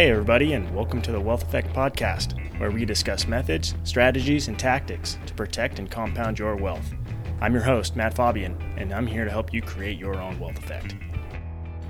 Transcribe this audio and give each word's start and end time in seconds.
Hey, 0.00 0.12
everybody, 0.12 0.54
and 0.54 0.74
welcome 0.74 1.02
to 1.02 1.12
the 1.12 1.20
Wealth 1.20 1.42
Effect 1.42 1.74
Podcast, 1.74 2.32
where 2.58 2.70
we 2.70 2.86
discuss 2.86 3.28
methods, 3.28 3.74
strategies, 3.84 4.48
and 4.48 4.58
tactics 4.58 5.18
to 5.26 5.34
protect 5.34 5.78
and 5.78 5.90
compound 5.90 6.38
your 6.38 6.56
wealth. 6.56 6.94
I'm 7.42 7.52
your 7.52 7.62
host, 7.62 7.96
Matt 7.96 8.14
Faubion, 8.14 8.56
and 8.78 8.94
I'm 8.94 9.06
here 9.06 9.26
to 9.26 9.30
help 9.30 9.52
you 9.52 9.60
create 9.60 9.98
your 9.98 10.18
own 10.18 10.40
wealth 10.40 10.56
effect. 10.56 10.96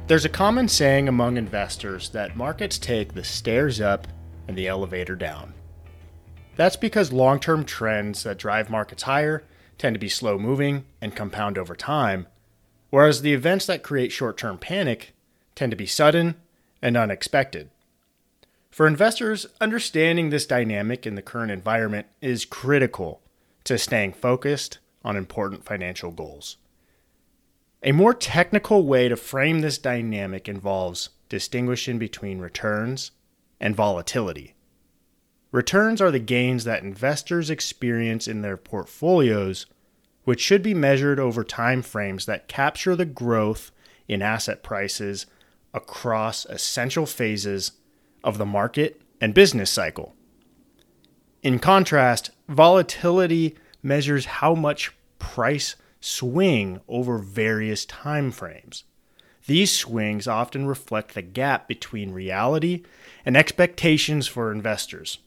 There's 0.09 0.25
a 0.25 0.29
common 0.29 0.67
saying 0.67 1.07
among 1.07 1.37
investors 1.37 2.09
that 2.09 2.37
markets 2.37 2.79
take 2.79 3.15
the 3.15 3.23
stairs 3.23 3.81
up 3.81 4.09
and 4.49 4.59
the 4.59 4.67
elevator 4.67 5.15
down. 5.15 5.55
That's 6.57 6.75
because 6.75 7.13
long 7.13 7.39
term 7.39 7.65
trends 7.65 8.25
that 8.25 8.39
drive 8.39 8.69
markets 8.69 9.05
higher 9.05 9.45
tend 9.79 9.95
to 9.95 10.01
be 10.01 10.09
slow 10.09 10.37
moving 10.37 10.85
and 11.01 11.15
compound 11.15 11.57
over 11.57 11.77
time, 11.77 12.27
whereas 12.91 13.23
the 13.23 13.35
events 13.35 13.67
that 13.67 13.85
create 13.85 14.11
short 14.11 14.37
term 14.37 14.59
panic 14.59 15.15
tend 15.55 15.71
to 15.71 15.77
be 15.77 15.87
sudden 15.87 16.35
and 16.83 16.97
unexpected. 16.97 17.71
For 18.71 18.87
investors, 18.87 19.47
understanding 19.61 20.31
this 20.31 20.47
dynamic 20.47 21.07
in 21.07 21.17
the 21.17 21.23
current 21.23 21.51
environment 21.51 22.07
is 22.21 22.45
critical 22.45 23.21
to 23.65 23.77
staying 23.77 24.13
focused 24.13 24.79
on 25.05 25.17
important 25.17 25.65
financial 25.65 26.13
goals. 26.13 26.57
A 27.83 27.93
more 27.93 28.15
technical 28.15 28.87
way 28.87 29.09
to 29.09 29.17
frame 29.17 29.61
this 29.61 29.79
dynamic 29.79 30.49
involves 30.49 31.11
distinguishing 31.29 31.99
between 31.99 32.39
returns 32.39 33.11
and 33.59 33.75
volatility. 33.75 34.55
Returns 35.51 36.01
are 36.01 36.13
the 36.13 36.21
gains 36.21 36.65
that 36.65 36.85
investors 36.85 37.51
experience 37.51 38.29
in 38.29 38.43
their 38.43 38.57
portfolios, 38.57 39.67
which 40.25 40.41
should 40.41 40.63
be 40.63 40.75
measured 40.75 41.19
over 41.19 41.43
time 41.43 41.83
frames 41.83 42.27
that 42.27 42.47
capture 42.47 42.95
the 42.95 43.05
growth 43.05 43.73
in 44.07 44.23
asset 44.23 44.63
prices 44.63 45.27
across 45.75 46.45
essential 46.47 47.07
phases 47.07 47.73
of 48.23 48.39
the 48.39 48.47
market 48.47 49.03
and 49.21 49.35
business 49.35 49.71
cycle. 49.71 50.15
In 51.43 51.59
contrast, 51.59 52.31
volatility 52.49 53.57
measures 53.83 54.27
how 54.27 54.55
much 54.55 54.93
price 55.19 55.77
swing 56.01 56.81
over 56.89 57.19
various 57.19 57.85
time 57.85 58.31
frames. 58.31 58.85
These 59.47 59.73
swings 59.73 60.29
often 60.29 60.67
reflect 60.67 61.15
the 61.15 61.23
gap 61.23 61.67
between 61.67 62.13
reality 62.13 62.83
and 63.25 63.37
expectations 63.37 64.27
for 64.27 64.53
investors. 64.53 65.19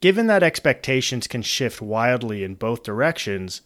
Given 0.00 0.26
that 0.28 0.42
expectations 0.42 1.26
can 1.26 1.42
shift 1.42 1.80
wildly 1.80 2.42
in 2.42 2.54
both 2.54 2.82
directions, 2.82 3.62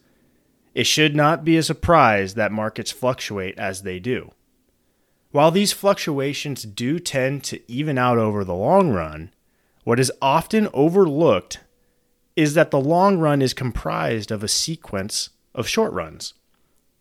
it 0.75 0.85
should 0.85 1.17
not 1.17 1.45
be 1.45 1.57
a 1.57 1.63
surprise 1.63 2.35
that 2.35 2.53
markets 2.53 2.91
fluctuate 2.91 3.59
as 3.59 3.83
they 3.83 3.99
do. 3.99 4.33
While 5.37 5.51
these 5.51 5.71
fluctuations 5.71 6.63
do 6.63 6.99
tend 6.99 7.45
to 7.45 7.61
even 7.71 7.99
out 7.99 8.17
over 8.17 8.43
the 8.43 8.55
long 8.55 8.89
run, 8.89 9.35
what 9.85 10.01
is 10.01 10.11
often 10.23 10.67
overlooked 10.73 11.61
is 12.37 12.55
that 12.55 12.71
the 12.71 12.81
long 12.81 13.19
run 13.19 13.43
is 13.43 13.53
comprised 13.53 14.31
of 14.31 14.43
a 14.43 14.49
sequence 14.49 15.29
of 15.55 15.69
short 15.69 15.93
runs. 15.93 16.33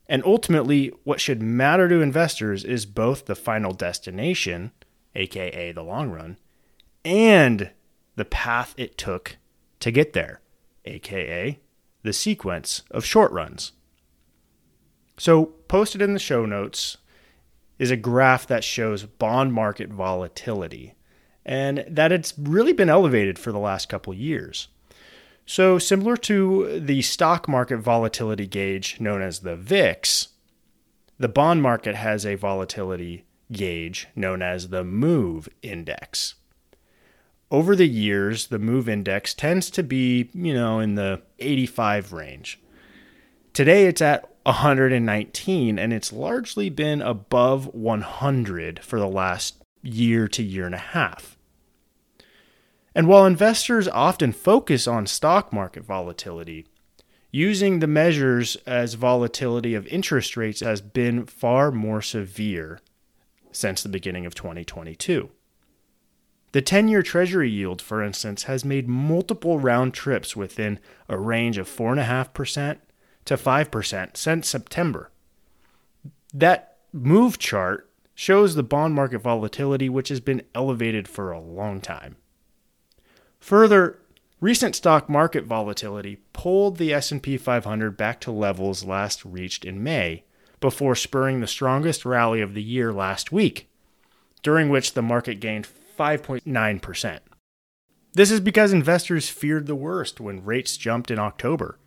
And 0.09 0.21
ultimately, 0.25 0.91
what 1.05 1.21
should 1.21 1.41
matter 1.41 1.87
to 1.87 2.01
investors 2.01 2.65
is 2.65 2.85
both 2.85 3.23
the 3.23 3.35
final 3.35 3.71
destination, 3.71 4.73
aka 5.15 5.71
the 5.71 5.81
long 5.81 6.11
run, 6.11 6.37
and 7.05 7.71
the 8.17 8.25
path 8.25 8.73
it 8.75 8.97
took 8.97 9.37
to 9.79 9.91
get 9.91 10.11
there, 10.11 10.41
aka 10.83 11.57
the 12.03 12.11
sequence 12.11 12.83
of 12.91 13.05
short 13.05 13.31
runs. 13.31 13.71
So, 15.17 15.53
posted 15.69 16.01
in 16.01 16.11
the 16.11 16.19
show 16.19 16.45
notes 16.45 16.97
is 17.77 17.91
a 17.91 17.97
graph 17.97 18.47
that 18.47 18.63
shows 18.63 19.03
bond 19.03 19.53
market 19.53 19.89
volatility 19.89 20.95
and 21.45 21.85
that 21.87 22.11
it's 22.11 22.33
really 22.37 22.73
been 22.73 22.89
elevated 22.89 23.37
for 23.37 23.51
the 23.51 23.59
last 23.59 23.87
couple 23.87 24.13
years. 24.13 24.67
So, 25.45 25.77
similar 25.77 26.17
to 26.17 26.79
the 26.79 27.03
stock 27.03 27.47
market 27.47 27.77
volatility 27.77 28.47
gauge 28.47 28.99
known 28.99 29.21
as 29.21 29.39
the 29.39 29.55
VIX, 29.55 30.29
the 31.19 31.29
bond 31.29 31.61
market 31.61 31.95
has 31.95 32.25
a 32.25 32.35
volatility 32.35 33.25
gauge 33.51 34.07
known 34.15 34.41
as 34.41 34.69
the 34.69 34.83
MOVE 34.83 35.47
index. 35.61 36.35
Over 37.51 37.75
the 37.75 37.87
years, 37.87 38.47
the 38.47 38.57
MOVE 38.57 38.89
index 38.89 39.35
tends 39.35 39.69
to 39.71 39.83
be, 39.83 40.31
you 40.33 40.53
know, 40.53 40.79
in 40.79 40.95
the 40.95 41.21
85 41.37 42.11
range. 42.11 42.59
Today 43.53 43.85
it's 43.85 44.01
at 44.01 44.34
119 44.45 45.79
and 45.79 45.91
it's 45.91 46.13
largely 46.13 46.69
been 46.69 47.01
above 47.01 47.73
100 47.73 48.79
for 48.79 48.99
the 48.99 49.07
last 49.07 49.55
year 49.81 50.27
to 50.27 50.43
year 50.43 50.65
and 50.65 50.75
a 50.75 50.79
half. 50.79 51.35
And 52.93 53.07
while 53.07 53.25
investors 53.25 53.87
often 53.87 54.31
focus 54.31 54.87
on 54.87 55.07
stock 55.07 55.51
market 55.51 55.83
volatility, 55.83 56.65
using 57.31 57.79
the 57.79 57.87
measures 57.87 58.55
as 58.65 58.93
volatility 58.93 59.73
of 59.73 59.87
interest 59.87 60.37
rates 60.37 60.61
has 60.61 60.79
been 60.79 61.25
far 61.25 61.71
more 61.71 62.01
severe 62.01 62.79
since 63.51 63.81
the 63.81 63.89
beginning 63.89 64.25
of 64.25 64.35
2022. 64.35 65.29
The 66.51 66.61
10 66.61 66.87
year 66.87 67.01
Treasury 67.01 67.49
yield, 67.49 67.81
for 67.81 68.01
instance, 68.01 68.43
has 68.43 68.63
made 68.63 68.87
multiple 68.87 69.59
round 69.59 69.93
trips 69.93 70.35
within 70.35 70.79
a 71.09 71.17
range 71.17 71.57
of 71.57 71.67
4.5% 71.67 72.77
to 73.25 73.35
5% 73.35 74.17
since 74.17 74.47
September. 74.47 75.11
That 76.33 76.77
move 76.93 77.37
chart 77.37 77.89
shows 78.13 78.55
the 78.55 78.63
bond 78.63 78.93
market 78.93 79.19
volatility, 79.19 79.89
which 79.89 80.09
has 80.09 80.19
been 80.19 80.43
elevated 80.53 81.07
for 81.07 81.31
a 81.31 81.39
long 81.39 81.81
time. 81.81 82.15
Further, 83.39 83.99
recent 84.39 84.75
stock 84.75 85.09
market 85.09 85.43
volatility 85.43 86.19
pulled 86.33 86.77
the 86.77 86.93
S&P 86.93 87.37
500 87.37 87.97
back 87.97 88.19
to 88.21 88.31
levels 88.31 88.85
last 88.85 89.23
reached 89.25 89.65
in 89.65 89.83
May 89.83 90.23
before 90.59 90.95
spurring 90.95 91.41
the 91.41 91.47
strongest 91.47 92.05
rally 92.05 92.41
of 92.41 92.53
the 92.53 92.63
year 92.63 92.93
last 92.93 93.31
week, 93.31 93.69
during 94.41 94.69
which 94.69 94.93
the 94.93 95.01
market 95.01 95.39
gained 95.39 95.67
5.9%. 95.97 97.19
This 98.13 98.31
is 98.31 98.39
because 98.39 98.71
investors 98.71 99.29
feared 99.29 99.67
the 99.67 99.75
worst 99.75 100.21
when 100.21 100.43
rates 100.43 100.77
jumped 100.77 101.11
in 101.11 101.19
October, 101.19 101.77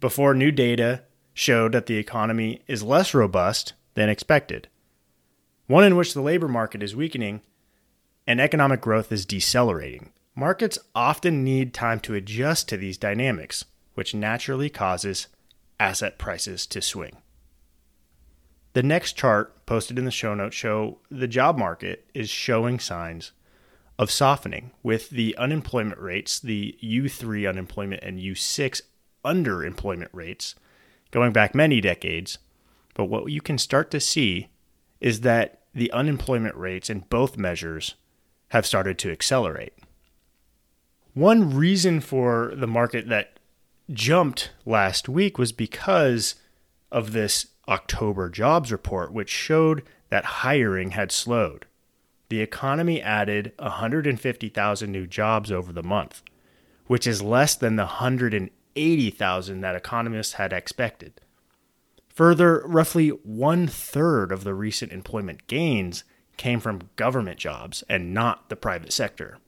before 0.00 0.34
new 0.34 0.50
data 0.50 1.02
showed 1.34 1.72
that 1.72 1.86
the 1.86 1.96
economy 1.96 2.62
is 2.66 2.82
less 2.82 3.14
robust 3.14 3.74
than 3.94 4.08
expected, 4.08 4.68
one 5.66 5.84
in 5.84 5.96
which 5.96 6.14
the 6.14 6.22
labor 6.22 6.48
market 6.48 6.82
is 6.82 6.96
weakening 6.96 7.40
and 8.26 8.40
economic 8.40 8.80
growth 8.80 9.10
is 9.10 9.24
decelerating. 9.24 10.12
Markets 10.34 10.78
often 10.94 11.42
need 11.42 11.74
time 11.74 11.98
to 12.00 12.14
adjust 12.14 12.68
to 12.68 12.76
these 12.76 12.98
dynamics, 12.98 13.64
which 13.94 14.14
naturally 14.14 14.70
causes 14.70 15.28
asset 15.80 16.18
prices 16.18 16.66
to 16.66 16.80
swing. 16.80 17.16
The 18.74 18.82
next 18.82 19.14
chart 19.14 19.66
posted 19.66 19.98
in 19.98 20.04
the 20.04 20.10
show 20.10 20.34
notes 20.34 20.54
show 20.54 20.98
the 21.10 21.26
job 21.26 21.58
market 21.58 22.08
is 22.14 22.28
showing 22.28 22.78
signs 22.78 23.32
of 23.98 24.10
softening 24.10 24.70
with 24.82 25.10
the 25.10 25.36
unemployment 25.36 25.98
rates, 25.98 26.38
the 26.38 26.78
U3 26.82 27.48
unemployment 27.48 28.02
and 28.04 28.20
U6 28.20 28.82
underemployment 29.24 30.08
rates 30.12 30.54
going 31.10 31.32
back 31.32 31.54
many 31.54 31.80
decades. 31.80 32.38
But 32.94 33.06
what 33.06 33.30
you 33.30 33.40
can 33.40 33.58
start 33.58 33.90
to 33.92 34.00
see 34.00 34.48
is 35.00 35.20
that 35.20 35.62
the 35.74 35.90
unemployment 35.92 36.56
rates 36.56 36.90
in 36.90 37.00
both 37.08 37.36
measures 37.36 37.94
have 38.48 38.66
started 38.66 38.98
to 38.98 39.12
accelerate. 39.12 39.74
One 41.14 41.54
reason 41.54 42.00
for 42.00 42.52
the 42.54 42.66
market 42.66 43.08
that 43.08 43.38
jumped 43.90 44.50
last 44.64 45.08
week 45.08 45.38
was 45.38 45.52
because 45.52 46.34
of 46.90 47.12
this 47.12 47.46
October 47.68 48.28
jobs 48.28 48.72
report, 48.72 49.12
which 49.12 49.28
showed 49.28 49.82
that 50.10 50.24
hiring 50.24 50.92
had 50.92 51.12
slowed. 51.12 51.66
The 52.28 52.40
economy 52.40 53.00
added 53.00 53.52
150,000 53.58 54.92
new 54.92 55.06
jobs 55.06 55.50
over 55.50 55.72
the 55.72 55.82
month, 55.82 56.22
which 56.86 57.06
is 57.06 57.22
less 57.22 57.54
than 57.54 57.76
the 57.76 57.86
180,000 58.74 59.60
that 59.60 59.74
economists 59.74 60.34
had 60.34 60.52
expected. 60.52 61.20
Further, 62.08 62.62
roughly 62.66 63.10
one 63.10 63.66
third 63.66 64.32
of 64.32 64.44
the 64.44 64.54
recent 64.54 64.92
employment 64.92 65.46
gains 65.46 66.04
came 66.36 66.60
from 66.60 66.90
government 66.96 67.38
jobs 67.38 67.84
and 67.88 68.12
not 68.12 68.48
the 68.48 68.56
private 68.56 68.92
sector. 68.92 69.38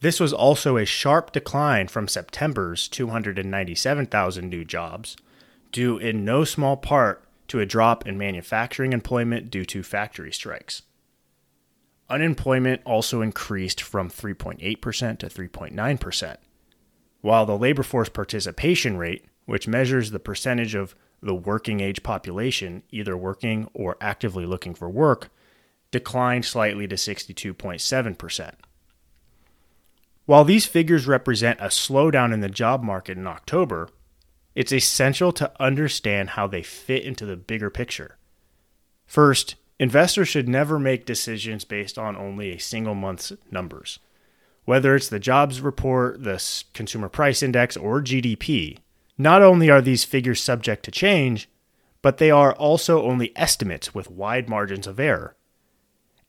This 0.00 0.18
was 0.18 0.32
also 0.32 0.76
a 0.76 0.84
sharp 0.84 1.30
decline 1.30 1.86
from 1.86 2.08
September's 2.08 2.88
297,000 2.88 4.48
new 4.48 4.64
jobs, 4.64 5.16
due 5.70 5.96
in 5.96 6.24
no 6.24 6.44
small 6.44 6.76
part 6.76 7.24
to 7.46 7.60
a 7.60 7.66
drop 7.66 8.06
in 8.06 8.18
manufacturing 8.18 8.92
employment 8.92 9.50
due 9.50 9.64
to 9.64 9.82
factory 9.82 10.32
strikes. 10.32 10.82
Unemployment 12.10 12.82
also 12.84 13.22
increased 13.22 13.80
from 13.80 14.10
3.8% 14.10 15.18
to 15.18 15.26
3.9%, 15.26 16.36
while 17.22 17.46
the 17.46 17.56
labor 17.56 17.82
force 17.82 18.08
participation 18.08 18.98
rate, 18.98 19.24
which 19.46 19.66
measures 19.66 20.10
the 20.10 20.20
percentage 20.20 20.74
of 20.74 20.94
the 21.22 21.34
working 21.34 21.80
age 21.80 22.02
population 22.02 22.82
either 22.90 23.16
working 23.16 23.68
or 23.72 23.96
actively 24.00 24.44
looking 24.44 24.74
for 24.74 24.90
work, 24.90 25.30
declined 25.90 26.44
slightly 26.44 26.86
to 26.86 26.96
62.7%. 26.96 28.54
While 30.26 30.44
these 30.44 30.66
figures 30.66 31.06
represent 31.06 31.60
a 31.60 31.66
slowdown 31.66 32.32
in 32.32 32.40
the 32.40 32.48
job 32.48 32.82
market 32.82 33.16
in 33.16 33.26
October, 33.26 33.88
it's 34.54 34.72
essential 34.72 35.32
to 35.32 35.52
understand 35.60 36.30
how 36.30 36.46
they 36.46 36.62
fit 36.62 37.04
into 37.04 37.24
the 37.24 37.36
bigger 37.36 37.70
picture. 37.70 38.18
First, 39.06 39.56
investors 39.78 40.28
should 40.28 40.48
never 40.48 40.78
make 40.78 41.06
decisions 41.06 41.64
based 41.64 41.98
on 41.98 42.16
only 42.16 42.52
a 42.52 42.58
single 42.58 42.94
month's 42.94 43.32
numbers. 43.50 43.98
Whether 44.64 44.94
it's 44.94 45.08
the 45.08 45.18
jobs 45.18 45.60
report, 45.60 46.22
the 46.22 46.42
consumer 46.72 47.08
price 47.08 47.42
index, 47.42 47.76
or 47.76 48.00
GDP, 48.00 48.78
not 49.18 49.42
only 49.42 49.70
are 49.70 49.80
these 49.80 50.04
figures 50.04 50.40
subject 50.40 50.84
to 50.84 50.90
change, 50.90 51.48
but 52.00 52.18
they 52.18 52.30
are 52.30 52.52
also 52.54 53.02
only 53.02 53.36
estimates 53.36 53.94
with 53.94 54.10
wide 54.10 54.48
margins 54.48 54.86
of 54.86 55.00
error. 55.00 55.36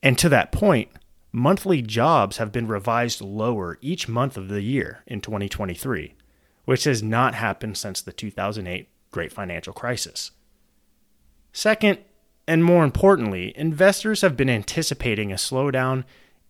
And 0.01 0.17
to 0.19 0.29
that 0.29 0.51
point, 0.51 0.89
monthly 1.31 1.81
jobs 1.81 2.37
have 2.37 2.51
been 2.51 2.67
revised 2.67 3.21
lower 3.21 3.77
each 3.81 4.07
month 4.07 4.37
of 4.37 4.49
the 4.49 4.61
year 4.61 5.03
in 5.07 5.21
2023, 5.21 6.15
which 6.65 6.83
has 6.83 7.01
not 7.01 7.35
happened 7.35 7.77
since 7.77 8.01
the 8.01 8.11
2008 8.11 8.87
Great 9.11 9.31
Financial 9.31 9.73
Crisis. 9.73 10.31
Second, 11.51 11.99
and 12.47 12.63
more 12.63 12.83
importantly, 12.83 13.53
investors 13.55 14.21
have 14.21 14.35
been 14.35 14.49
anticipating 14.49 15.31
a 15.31 15.35
slowdown 15.35 16.03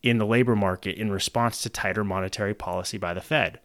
in 0.04 0.18
the 0.18 0.26
labor 0.26 0.56
market 0.56 0.98
in 0.98 1.12
response 1.12 1.62
to 1.62 1.70
tighter 1.70 2.04
monetary 2.04 2.54
policy 2.54 2.98
by 2.98 3.14
the 3.14 3.22
Fed. 3.22 3.60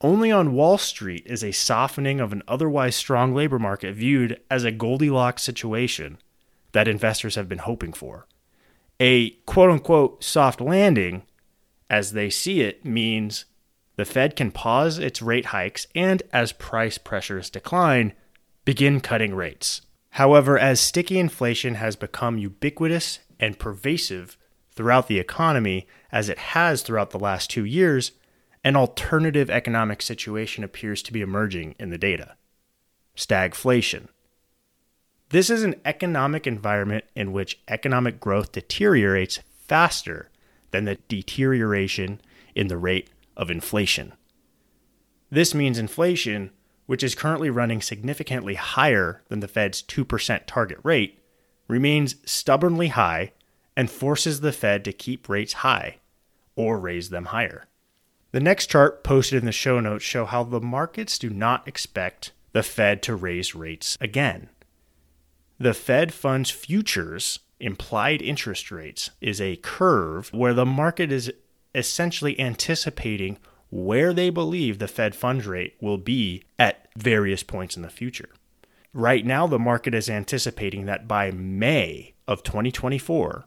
Only 0.00 0.32
on 0.32 0.54
Wall 0.54 0.78
Street 0.78 1.24
is 1.26 1.44
a 1.44 1.52
softening 1.52 2.20
of 2.20 2.32
an 2.32 2.42
otherwise 2.48 2.96
strong 2.96 3.34
labor 3.34 3.58
market 3.58 3.94
viewed 3.94 4.40
as 4.50 4.64
a 4.64 4.72
Goldilocks 4.72 5.42
situation 5.42 6.18
that 6.72 6.88
investors 6.88 7.34
have 7.34 7.48
been 7.48 7.58
hoping 7.58 7.92
for. 7.92 8.26
A 8.98 9.30
quote 9.46 9.70
unquote 9.70 10.24
soft 10.24 10.60
landing, 10.60 11.22
as 11.90 12.12
they 12.12 12.30
see 12.30 12.62
it, 12.62 12.84
means 12.84 13.44
the 13.96 14.04
Fed 14.04 14.36
can 14.36 14.50
pause 14.50 14.98
its 14.98 15.22
rate 15.22 15.46
hikes 15.46 15.86
and, 15.94 16.22
as 16.32 16.52
price 16.52 16.98
pressures 16.98 17.50
decline, 17.50 18.12
begin 18.64 19.00
cutting 19.00 19.34
rates. 19.34 19.82
However, 20.10 20.58
as 20.58 20.80
sticky 20.80 21.18
inflation 21.18 21.74
has 21.74 21.96
become 21.96 22.38
ubiquitous 22.38 23.20
and 23.38 23.58
pervasive 23.58 24.36
throughout 24.74 25.08
the 25.08 25.18
economy, 25.18 25.86
as 26.10 26.28
it 26.28 26.38
has 26.38 26.82
throughout 26.82 27.10
the 27.10 27.18
last 27.18 27.50
two 27.50 27.64
years, 27.64 28.12
an 28.64 28.76
alternative 28.76 29.50
economic 29.50 30.02
situation 30.02 30.62
appears 30.64 31.02
to 31.02 31.12
be 31.12 31.20
emerging 31.20 31.74
in 31.78 31.90
the 31.90 31.98
data 31.98 32.36
stagflation. 33.16 34.08
This 35.28 35.50
is 35.50 35.62
an 35.62 35.74
economic 35.84 36.46
environment 36.46 37.04
in 37.14 37.32
which 37.32 37.60
economic 37.68 38.20
growth 38.20 38.52
deteriorates 38.52 39.40
faster 39.66 40.30
than 40.70 40.84
the 40.84 40.96
deterioration 41.08 42.20
in 42.54 42.68
the 42.68 42.78
rate 42.78 43.10
of 43.36 43.50
inflation. 43.50 44.12
This 45.30 45.54
means 45.54 45.78
inflation, 45.78 46.50
which 46.86 47.02
is 47.02 47.14
currently 47.14 47.50
running 47.50 47.80
significantly 47.80 48.54
higher 48.54 49.22
than 49.28 49.40
the 49.40 49.48
Fed's 49.48 49.82
2% 49.82 50.40
target 50.46 50.78
rate, 50.82 51.18
remains 51.68 52.16
stubbornly 52.24 52.88
high 52.88 53.32
and 53.76 53.90
forces 53.90 54.40
the 54.40 54.52
Fed 54.52 54.84
to 54.84 54.92
keep 54.92 55.28
rates 55.28 55.54
high 55.54 55.98
or 56.56 56.78
raise 56.78 57.10
them 57.10 57.26
higher. 57.26 57.66
The 58.32 58.40
next 58.40 58.68
chart 58.68 59.04
posted 59.04 59.38
in 59.40 59.46
the 59.46 59.52
show 59.52 59.80
notes 59.80 60.04
show 60.04 60.24
how 60.24 60.44
the 60.44 60.60
markets 60.60 61.18
do 61.18 61.30
not 61.30 61.66
expect 61.68 62.32
the 62.52 62.62
Fed 62.62 63.02
to 63.02 63.14
raise 63.14 63.54
rates 63.54 63.98
again. 64.00 64.48
The 65.58 65.74
Fed 65.74 66.12
funds 66.12 66.50
futures 66.50 67.40
implied 67.60 68.20
interest 68.20 68.70
rates 68.70 69.10
is 69.20 69.40
a 69.40 69.56
curve 69.56 70.32
where 70.32 70.54
the 70.54 70.66
market 70.66 71.12
is 71.12 71.32
essentially 71.74 72.38
anticipating 72.40 73.38
where 73.70 74.12
they 74.12 74.28
believe 74.28 74.78
the 74.78 74.88
Fed 74.88 75.14
funds 75.14 75.46
rate 75.46 75.76
will 75.80 75.98
be 75.98 76.42
at 76.58 76.88
various 76.96 77.42
points 77.42 77.76
in 77.76 77.82
the 77.82 77.88
future. 77.88 78.28
Right 78.92 79.24
now, 79.24 79.46
the 79.46 79.58
market 79.58 79.94
is 79.94 80.10
anticipating 80.10 80.84
that 80.84 81.08
by 81.08 81.30
May 81.30 82.12
of 82.28 82.42
2024, 82.42 83.46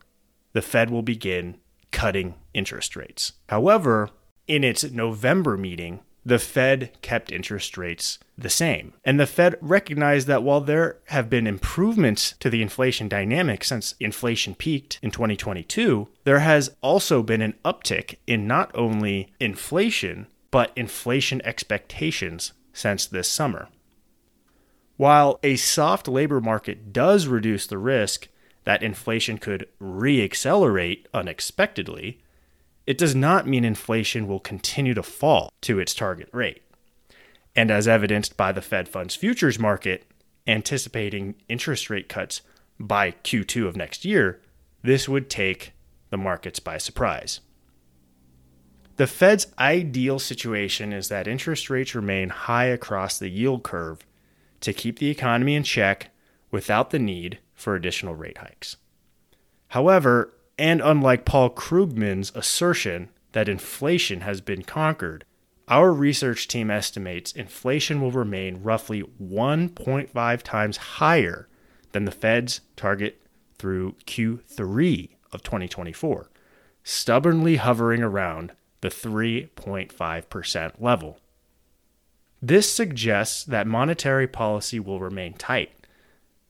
the 0.55 0.61
Fed 0.61 0.89
will 0.89 1.01
begin 1.01 1.57
cutting 1.91 2.33
interest 2.53 2.95
rates. 2.95 3.33
However, 3.49 4.09
in 4.47 4.63
its 4.63 4.85
November 4.85 5.57
meeting, 5.57 5.99
the 6.25 6.39
Fed 6.39 6.91
kept 7.01 7.29
interest 7.29 7.77
rates 7.77 8.19
the 8.37 8.49
same. 8.49 8.93
And 9.03 9.19
the 9.19 9.27
Fed 9.27 9.57
recognized 9.59 10.27
that 10.27 10.43
while 10.43 10.61
there 10.61 10.99
have 11.07 11.29
been 11.29 11.45
improvements 11.45 12.35
to 12.39 12.49
the 12.49 12.61
inflation 12.61 13.09
dynamic 13.09 13.65
since 13.65 13.95
inflation 13.99 14.55
peaked 14.55 14.97
in 15.01 15.11
2022, 15.11 16.07
there 16.23 16.39
has 16.39 16.73
also 16.81 17.21
been 17.21 17.41
an 17.41 17.55
uptick 17.65 18.15
in 18.25 18.47
not 18.47 18.71
only 18.73 19.33
inflation, 19.41 20.25
but 20.51 20.71
inflation 20.77 21.41
expectations 21.43 22.53
since 22.71 23.05
this 23.05 23.27
summer. 23.27 23.67
While 24.95 25.37
a 25.43 25.57
soft 25.57 26.07
labor 26.07 26.39
market 26.39 26.93
does 26.93 27.27
reduce 27.27 27.67
the 27.67 27.77
risk 27.77 28.29
that 28.65 28.83
inflation 28.83 29.37
could 29.37 29.67
reaccelerate 29.81 31.05
unexpectedly, 31.13 32.19
it 32.85 32.97
does 32.97 33.15
not 33.15 33.47
mean 33.47 33.63
inflation 33.63 34.27
will 34.27 34.39
continue 34.39 34.93
to 34.93 35.03
fall 35.03 35.51
to 35.61 35.79
its 35.79 35.93
target 35.93 36.29
rate. 36.31 36.61
And 37.55 37.71
as 37.71 37.87
evidenced 37.87 38.35
by 38.35 38.51
the 38.51 38.61
Fed 38.61 38.89
funds 38.89 39.15
futures 39.15 39.57
market 39.57 40.05
anticipating 40.45 41.35
interest 41.47 41.89
rate 41.89 42.09
cuts 42.09 42.41
by 42.79 43.11
Q2 43.11 43.67
of 43.67 43.75
next 43.75 44.03
year, 44.05 44.41
this 44.83 45.07
would 45.07 45.29
take 45.29 45.73
the 46.09 46.17
markets 46.17 46.59
by 46.59 46.77
surprise. 46.77 47.39
The 48.97 49.07
Fed's 49.07 49.47
ideal 49.59 50.19
situation 50.19 50.93
is 50.93 51.09
that 51.09 51.27
interest 51.27 51.69
rates 51.69 51.95
remain 51.95 52.29
high 52.29 52.65
across 52.65 53.17
the 53.17 53.29
yield 53.29 53.63
curve 53.63 54.05
to 54.61 54.73
keep 54.73 54.99
the 54.99 55.09
economy 55.09 55.55
in 55.55 55.63
check 55.63 56.11
without 56.51 56.91
the 56.91 56.99
need 56.99 57.39
for 57.55 57.75
additional 57.75 58.15
rate 58.15 58.37
hikes. 58.37 58.77
However, 59.69 60.33
and 60.57 60.81
unlike 60.81 61.25
Paul 61.25 61.49
Krugman's 61.49 62.31
assertion 62.35 63.09
that 63.31 63.49
inflation 63.49 64.21
has 64.21 64.41
been 64.41 64.61
conquered, 64.61 65.25
our 65.67 65.91
research 65.91 66.47
team 66.47 66.69
estimates 66.69 67.31
inflation 67.31 67.99
will 67.99 68.11
remain 68.11 68.61
roughly 68.61 69.03
1.5 69.21 70.41
times 70.43 70.77
higher 70.77 71.47
than 71.91 72.05
the 72.05 72.11
Fed's 72.11 72.61
target 72.75 73.21
through 73.57 73.93
Q3 74.05 75.09
of 75.31 75.43
2024, 75.43 76.29
stubbornly 76.83 77.55
hovering 77.55 78.03
around 78.03 78.51
the 78.81 78.89
3.5% 78.89 80.71
level. 80.79 81.19
This 82.41 82.71
suggests 82.71 83.43
that 83.45 83.65
monetary 83.65 84.27
policy 84.27 84.79
will 84.79 84.99
remain 84.99 85.33
tight, 85.33 85.71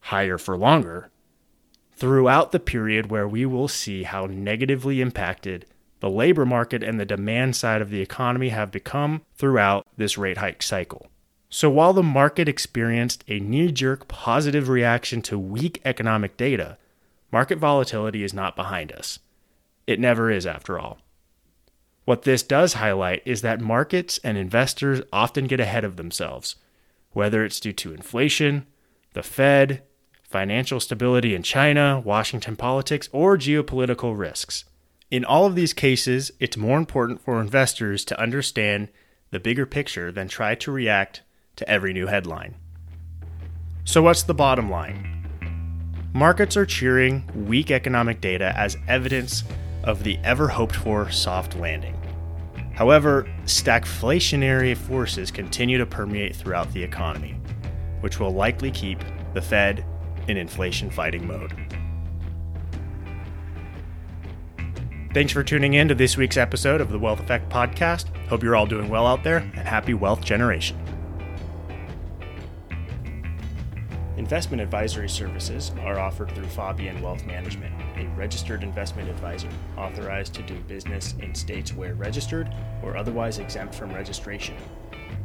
higher 0.05 0.37
for 0.37 0.55
longer, 0.55 1.09
throughout 1.95 2.51
the 2.51 2.59
period 2.59 3.09
where 3.09 3.27
we 3.27 3.45
will 3.45 3.67
see 3.67 4.03
how 4.03 4.25
negatively 4.27 5.01
impacted 5.01 5.65
the 5.99 6.09
labor 6.09 6.45
market 6.45 6.83
and 6.83 6.99
the 6.99 7.05
demand 7.05 7.55
side 7.55 7.81
of 7.81 7.89
the 7.89 8.01
economy 8.01 8.49
have 8.49 8.71
become 8.71 9.21
throughout 9.35 9.87
this 9.97 10.17
rate 10.17 10.37
hike 10.37 10.61
cycle. 10.61 11.07
So 11.49 11.71
while 11.71 11.93
the 11.93 12.03
market 12.03 12.47
experienced 12.47 13.23
a 13.27 13.39
knee 13.39 13.71
jerk 13.71 14.07
positive 14.07 14.69
reaction 14.69 15.23
to 15.23 15.39
weak 15.39 15.81
economic 15.83 16.37
data, 16.37 16.77
market 17.31 17.57
volatility 17.57 18.23
is 18.23 18.33
not 18.33 18.55
behind 18.55 18.91
us. 18.91 19.17
It 19.87 19.99
never 19.99 20.29
is, 20.29 20.45
after 20.45 20.77
all. 20.77 20.99
What 22.03 22.21
this 22.21 22.43
does 22.43 22.73
highlight 22.73 23.23
is 23.25 23.41
that 23.41 23.61
markets 23.61 24.19
and 24.23 24.37
investors 24.37 25.01
often 25.11 25.47
get 25.47 25.59
ahead 25.59 25.83
of 25.83 25.95
themselves, 25.95 26.57
whether 27.13 27.43
it's 27.43 27.59
due 27.59 27.73
to 27.73 27.93
inflation, 27.93 28.67
the 29.13 29.23
Fed, 29.23 29.81
financial 30.35 30.81
stability 30.81 31.33
in 31.33 31.41
China, 31.41 32.01
Washington 32.03 32.57
politics, 32.57 33.07
or 33.13 33.37
geopolitical 33.37 34.17
risks. 34.17 34.65
In 35.09 35.23
all 35.23 35.45
of 35.45 35.55
these 35.55 35.71
cases, 35.71 36.29
it's 36.41 36.57
more 36.57 36.77
important 36.77 37.21
for 37.21 37.39
investors 37.39 38.03
to 38.03 38.19
understand 38.19 38.89
the 39.31 39.39
bigger 39.39 39.65
picture 39.65 40.11
than 40.11 40.27
try 40.27 40.53
to 40.55 40.73
react 40.73 41.21
to 41.55 41.69
every 41.69 41.93
new 41.93 42.07
headline. 42.07 42.55
So, 43.85 44.01
what's 44.01 44.23
the 44.23 44.33
bottom 44.33 44.69
line? 44.69 45.25
Markets 46.11 46.57
are 46.57 46.65
cheering 46.65 47.23
weak 47.47 47.71
economic 47.71 48.19
data 48.19 48.53
as 48.57 48.75
evidence 48.89 49.45
of 49.85 50.03
the 50.03 50.17
ever 50.21 50.49
hoped 50.49 50.75
for 50.75 51.09
soft 51.11 51.55
landing. 51.55 51.95
However, 52.73 53.25
stagflationary 53.45 54.75
forces 54.75 55.31
continue 55.31 55.77
to 55.77 55.85
permeate 55.85 56.35
throughout 56.35 56.73
the 56.73 56.83
economy, 56.83 57.39
which 58.01 58.19
will 58.19 58.31
likely 58.31 58.69
keep 58.69 58.99
the 59.33 59.41
Fed 59.41 59.85
in 60.27 60.37
inflation 60.37 60.89
fighting 60.89 61.27
mode. 61.27 61.53
Thanks 65.13 65.31
for 65.31 65.43
tuning 65.43 65.75
in 65.75 65.87
to 65.87 65.95
this 65.95 66.17
week's 66.17 66.35
episode 66.35 66.81
of 66.81 66.91
the 66.91 66.99
Wealth 66.99 67.21
Effect 67.21 67.49
Podcast. 67.49 68.07
Hope 68.27 68.43
you're 68.43 68.55
all 68.55 68.65
doing 68.65 68.89
well 68.89 69.07
out 69.07 69.23
there 69.23 69.37
and 69.37 69.67
happy 69.67 69.93
wealth 69.93 70.21
generation. 70.23 70.77
Investment 74.17 74.61
advisory 74.61 75.07
services 75.07 75.71
are 75.81 75.99
offered 75.99 76.31
through 76.31 76.47
Faubion 76.47 77.01
Wealth 77.01 77.25
Management, 77.25 77.73
a 77.95 78.07
registered 78.17 78.63
investment 78.63 79.09
advisor 79.09 79.49
authorized 79.77 80.33
to 80.33 80.41
do 80.41 80.55
business 80.67 81.13
in 81.19 81.35
states 81.35 81.73
where 81.73 81.95
registered 81.95 82.49
or 82.81 82.97
otherwise 82.97 83.39
exempt 83.39 83.75
from 83.75 83.93
registration. 83.93 84.55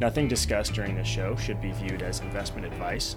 Nothing 0.01 0.29
discussed 0.29 0.75
during 0.75 0.97
this 0.97 1.07
show 1.07 1.35
should 1.37 1.61
be 1.61 1.73
viewed 1.73 2.03
as 2.03 2.21
investment 2.21 2.67
advice. 2.67 3.17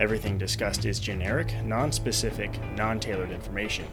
Everything 0.00 0.36
discussed 0.36 0.84
is 0.84 0.98
generic, 0.98 1.54
non 1.64 1.92
specific, 1.92 2.50
non 2.74 2.98
tailored 2.98 3.30
information. 3.30 3.86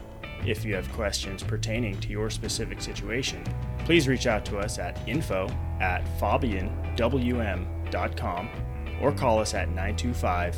If 0.44 0.64
you 0.64 0.74
have 0.74 0.90
questions 0.92 1.44
pertaining 1.44 2.00
to 2.00 2.08
your 2.08 2.28
specific 2.28 2.80
situation, 2.80 3.44
please 3.84 4.08
reach 4.08 4.26
out 4.26 4.44
to 4.46 4.58
us 4.58 4.80
at 4.80 4.98
info 5.08 5.48
at 5.80 6.04
faubionwm.com 6.18 8.50
or 9.00 9.12
call 9.12 9.38
us 9.38 9.54
at 9.54 9.68
925 9.68 10.56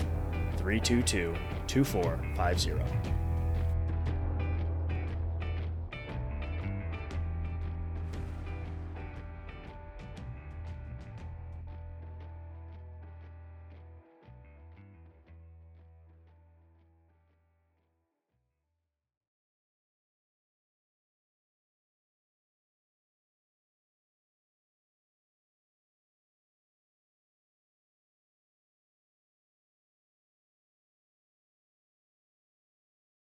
322 0.57 1.35
2450. 1.67 3.14